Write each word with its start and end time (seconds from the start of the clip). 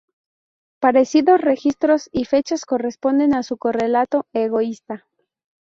Parecidos 0.79 1.39
registros 1.39 2.09
y 2.11 2.25
fechas 2.25 2.65
corresponden 2.65 3.35
a 3.35 3.43
su 3.43 3.57
correlato 3.57 4.25
"egoísta". 4.33 5.05